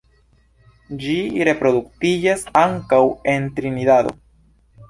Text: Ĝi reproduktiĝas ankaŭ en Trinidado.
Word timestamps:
Ĝi 1.03 1.17
reproduktiĝas 1.49 2.47
ankaŭ 2.63 3.03
en 3.35 3.47
Trinidado. 3.61 4.19